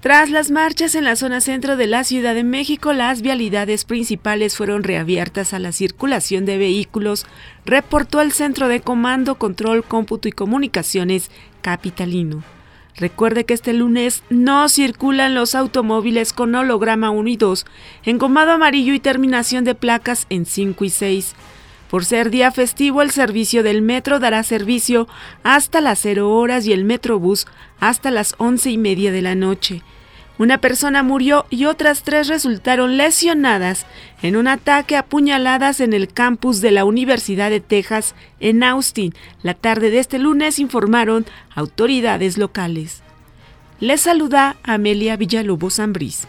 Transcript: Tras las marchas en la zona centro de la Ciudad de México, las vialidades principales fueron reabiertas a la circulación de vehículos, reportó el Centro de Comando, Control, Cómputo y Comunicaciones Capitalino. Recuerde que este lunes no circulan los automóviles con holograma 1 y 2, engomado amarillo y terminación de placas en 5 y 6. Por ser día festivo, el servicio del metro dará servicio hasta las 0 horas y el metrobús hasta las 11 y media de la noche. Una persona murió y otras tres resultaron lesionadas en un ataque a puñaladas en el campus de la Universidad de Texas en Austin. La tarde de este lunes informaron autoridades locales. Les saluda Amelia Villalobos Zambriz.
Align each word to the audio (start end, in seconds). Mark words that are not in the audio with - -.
Tras 0.00 0.30
las 0.30 0.52
marchas 0.52 0.94
en 0.94 1.02
la 1.02 1.16
zona 1.16 1.40
centro 1.40 1.76
de 1.76 1.88
la 1.88 2.04
Ciudad 2.04 2.32
de 2.32 2.44
México, 2.44 2.92
las 2.92 3.20
vialidades 3.20 3.84
principales 3.84 4.56
fueron 4.56 4.84
reabiertas 4.84 5.52
a 5.52 5.58
la 5.58 5.72
circulación 5.72 6.44
de 6.44 6.56
vehículos, 6.56 7.26
reportó 7.64 8.20
el 8.20 8.30
Centro 8.30 8.68
de 8.68 8.80
Comando, 8.80 9.34
Control, 9.34 9.82
Cómputo 9.82 10.28
y 10.28 10.32
Comunicaciones 10.32 11.32
Capitalino. 11.62 12.44
Recuerde 12.94 13.44
que 13.44 13.54
este 13.54 13.72
lunes 13.72 14.22
no 14.30 14.68
circulan 14.68 15.34
los 15.34 15.56
automóviles 15.56 16.32
con 16.32 16.54
holograma 16.54 17.10
1 17.10 17.28
y 17.30 17.36
2, 17.36 17.66
engomado 18.04 18.52
amarillo 18.52 18.94
y 18.94 19.00
terminación 19.00 19.64
de 19.64 19.74
placas 19.74 20.26
en 20.30 20.46
5 20.46 20.84
y 20.84 20.90
6. 20.90 21.34
Por 21.90 22.04
ser 22.04 22.30
día 22.30 22.52
festivo, 22.52 23.02
el 23.02 23.10
servicio 23.10 23.62
del 23.62 23.82
metro 23.82 24.20
dará 24.20 24.42
servicio 24.42 25.08
hasta 25.42 25.80
las 25.80 25.98
0 26.00 26.30
horas 26.30 26.66
y 26.66 26.72
el 26.72 26.84
metrobús 26.84 27.46
hasta 27.80 28.10
las 28.10 28.34
11 28.38 28.70
y 28.70 28.78
media 28.78 29.10
de 29.10 29.22
la 29.22 29.34
noche. 29.34 29.82
Una 30.38 30.58
persona 30.58 31.02
murió 31.02 31.46
y 31.50 31.64
otras 31.64 32.04
tres 32.04 32.28
resultaron 32.28 32.96
lesionadas 32.96 33.86
en 34.22 34.36
un 34.36 34.46
ataque 34.46 34.96
a 34.96 35.04
puñaladas 35.04 35.80
en 35.80 35.92
el 35.92 36.08
campus 36.08 36.60
de 36.60 36.70
la 36.70 36.84
Universidad 36.84 37.50
de 37.50 37.60
Texas 37.60 38.14
en 38.38 38.62
Austin. 38.62 39.14
La 39.42 39.54
tarde 39.54 39.90
de 39.90 39.98
este 39.98 40.20
lunes 40.20 40.60
informaron 40.60 41.26
autoridades 41.54 42.38
locales. 42.38 43.02
Les 43.80 44.00
saluda 44.00 44.56
Amelia 44.62 45.16
Villalobos 45.16 45.74
Zambriz. 45.74 46.28